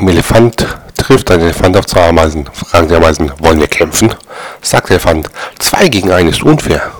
Ein 0.00 0.08
Elefant 0.08 0.66
trifft 0.96 1.30
ein 1.30 1.42
Elefant 1.42 1.76
auf 1.76 1.84
zwei 1.84 2.08
Ameisen. 2.08 2.48
Fragen 2.54 2.88
die 2.88 2.94
Ameisen, 2.94 3.30
wollen 3.38 3.60
wir 3.60 3.66
kämpfen? 3.66 4.08
Sagt 4.62 4.88
der 4.88 4.94
Elefant, 4.94 5.28
zwei 5.58 5.88
gegen 5.88 6.10
einen 6.10 6.30
ist 6.30 6.42
unfair. 6.42 6.90